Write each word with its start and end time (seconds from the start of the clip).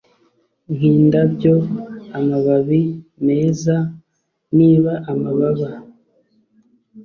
nkindabyo 0.73 1.55
amababi 2.17 2.81
meza 3.27 3.75
Niba 4.57 4.93
amababa 5.11 5.69